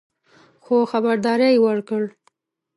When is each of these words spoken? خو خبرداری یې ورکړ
خو 0.63 0.75
خبرداری 0.91 1.49
یې 1.53 1.63
ورکړ 1.65 2.03